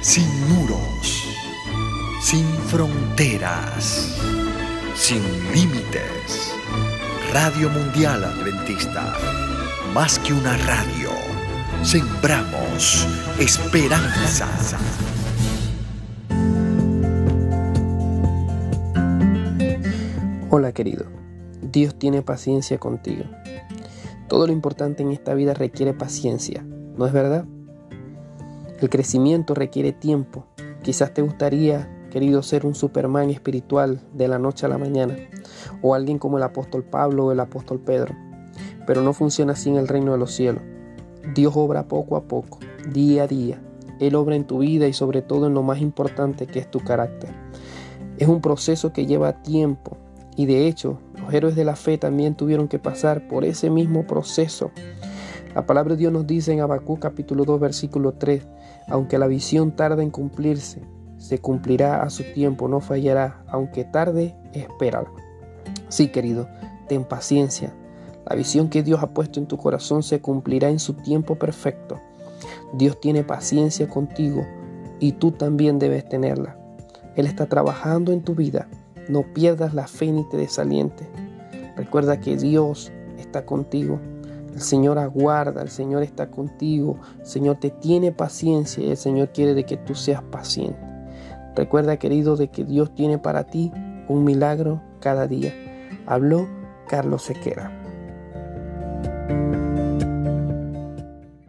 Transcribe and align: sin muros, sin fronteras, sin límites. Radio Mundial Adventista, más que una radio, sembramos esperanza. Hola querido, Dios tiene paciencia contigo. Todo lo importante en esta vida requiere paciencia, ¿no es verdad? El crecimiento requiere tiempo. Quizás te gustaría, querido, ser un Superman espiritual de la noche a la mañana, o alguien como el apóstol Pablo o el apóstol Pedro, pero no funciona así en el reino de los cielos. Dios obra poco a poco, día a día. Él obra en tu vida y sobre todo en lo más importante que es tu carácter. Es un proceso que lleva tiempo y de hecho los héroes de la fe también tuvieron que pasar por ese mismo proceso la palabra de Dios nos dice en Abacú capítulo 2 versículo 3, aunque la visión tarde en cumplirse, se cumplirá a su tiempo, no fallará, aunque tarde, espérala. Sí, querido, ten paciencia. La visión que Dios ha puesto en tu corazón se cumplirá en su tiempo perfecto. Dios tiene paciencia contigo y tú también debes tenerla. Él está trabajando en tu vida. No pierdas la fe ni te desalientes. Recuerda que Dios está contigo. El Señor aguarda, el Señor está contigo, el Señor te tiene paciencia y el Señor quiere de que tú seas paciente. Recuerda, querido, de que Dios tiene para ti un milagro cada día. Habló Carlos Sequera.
sin 0.00 0.26
muros, 0.48 1.28
sin 2.22 2.46
fronteras, 2.68 4.16
sin 4.94 5.22
límites. 5.52 6.54
Radio 7.32 7.68
Mundial 7.68 8.24
Adventista, 8.24 9.14
más 9.94 10.18
que 10.18 10.32
una 10.32 10.56
radio, 10.56 11.10
sembramos 11.82 13.06
esperanza. 13.38 14.48
Hola 20.48 20.72
querido, 20.72 21.04
Dios 21.60 21.94
tiene 21.96 22.22
paciencia 22.22 22.78
contigo. 22.78 23.24
Todo 24.28 24.46
lo 24.46 24.52
importante 24.52 25.02
en 25.02 25.12
esta 25.12 25.34
vida 25.34 25.52
requiere 25.52 25.92
paciencia, 25.92 26.64
¿no 26.96 27.06
es 27.06 27.12
verdad? 27.12 27.44
El 28.80 28.88
crecimiento 28.88 29.54
requiere 29.54 29.92
tiempo. 29.92 30.46
Quizás 30.82 31.12
te 31.12 31.20
gustaría, 31.20 32.06
querido, 32.10 32.42
ser 32.42 32.64
un 32.64 32.74
Superman 32.74 33.28
espiritual 33.28 34.00
de 34.14 34.26
la 34.26 34.38
noche 34.38 34.64
a 34.64 34.70
la 34.70 34.78
mañana, 34.78 35.16
o 35.82 35.94
alguien 35.94 36.18
como 36.18 36.38
el 36.38 36.44
apóstol 36.44 36.82
Pablo 36.82 37.26
o 37.26 37.32
el 37.32 37.40
apóstol 37.40 37.78
Pedro, 37.78 38.14
pero 38.86 39.02
no 39.02 39.12
funciona 39.12 39.52
así 39.52 39.68
en 39.68 39.76
el 39.76 39.86
reino 39.86 40.12
de 40.12 40.18
los 40.18 40.32
cielos. 40.32 40.62
Dios 41.34 41.52
obra 41.56 41.88
poco 41.88 42.16
a 42.16 42.22
poco, 42.22 42.58
día 42.90 43.24
a 43.24 43.26
día. 43.26 43.60
Él 43.98 44.14
obra 44.14 44.34
en 44.34 44.46
tu 44.46 44.60
vida 44.60 44.88
y 44.88 44.94
sobre 44.94 45.20
todo 45.20 45.46
en 45.46 45.52
lo 45.52 45.62
más 45.62 45.82
importante 45.82 46.46
que 46.46 46.58
es 46.58 46.70
tu 46.70 46.80
carácter. 46.80 47.34
Es 48.16 48.28
un 48.28 48.40
proceso 48.40 48.94
que 48.94 49.04
lleva 49.04 49.42
tiempo 49.42 49.98
y 50.36 50.46
de 50.46 50.68
hecho 50.68 50.98
los 51.20 51.34
héroes 51.34 51.54
de 51.54 51.66
la 51.66 51.76
fe 51.76 51.98
también 51.98 52.34
tuvieron 52.34 52.66
que 52.66 52.78
pasar 52.78 53.28
por 53.28 53.44
ese 53.44 53.68
mismo 53.68 54.06
proceso 54.06 54.70
la 55.54 55.66
palabra 55.66 55.94
de 55.94 55.98
Dios 55.98 56.12
nos 56.12 56.26
dice 56.26 56.52
en 56.52 56.60
Abacú 56.60 56.98
capítulo 56.98 57.44
2 57.44 57.60
versículo 57.60 58.12
3, 58.12 58.46
aunque 58.88 59.18
la 59.18 59.26
visión 59.26 59.72
tarde 59.72 60.02
en 60.02 60.10
cumplirse, 60.10 60.82
se 61.16 61.38
cumplirá 61.38 62.02
a 62.02 62.10
su 62.10 62.24
tiempo, 62.32 62.68
no 62.68 62.80
fallará, 62.80 63.42
aunque 63.48 63.84
tarde, 63.84 64.34
espérala. 64.52 65.10
Sí, 65.88 66.08
querido, 66.08 66.48
ten 66.88 67.04
paciencia. 67.04 67.74
La 68.28 68.36
visión 68.36 68.68
que 68.68 68.82
Dios 68.82 69.02
ha 69.02 69.08
puesto 69.08 69.40
en 69.40 69.46
tu 69.46 69.56
corazón 69.56 70.02
se 70.02 70.20
cumplirá 70.20 70.70
en 70.70 70.78
su 70.78 70.94
tiempo 70.94 71.34
perfecto. 71.34 72.00
Dios 72.72 73.00
tiene 73.00 73.24
paciencia 73.24 73.88
contigo 73.88 74.46
y 75.00 75.12
tú 75.12 75.32
también 75.32 75.78
debes 75.78 76.08
tenerla. 76.08 76.56
Él 77.16 77.26
está 77.26 77.46
trabajando 77.46 78.12
en 78.12 78.22
tu 78.22 78.34
vida. 78.34 78.68
No 79.08 79.22
pierdas 79.34 79.74
la 79.74 79.88
fe 79.88 80.12
ni 80.12 80.28
te 80.28 80.36
desalientes. 80.36 81.08
Recuerda 81.76 82.20
que 82.20 82.36
Dios 82.36 82.92
está 83.18 83.44
contigo. 83.44 83.98
El 84.54 84.60
Señor 84.60 84.98
aguarda, 84.98 85.62
el 85.62 85.70
Señor 85.70 86.02
está 86.02 86.30
contigo, 86.30 86.98
el 87.18 87.26
Señor 87.26 87.56
te 87.60 87.70
tiene 87.70 88.12
paciencia 88.12 88.84
y 88.84 88.90
el 88.90 88.96
Señor 88.96 89.30
quiere 89.32 89.54
de 89.54 89.64
que 89.64 89.76
tú 89.76 89.94
seas 89.94 90.22
paciente. 90.22 90.80
Recuerda, 91.54 91.98
querido, 91.98 92.36
de 92.36 92.48
que 92.48 92.64
Dios 92.64 92.94
tiene 92.94 93.18
para 93.18 93.44
ti 93.44 93.72
un 94.08 94.24
milagro 94.24 94.82
cada 95.00 95.26
día. 95.26 95.54
Habló 96.06 96.48
Carlos 96.88 97.22
Sequera. 97.22 97.79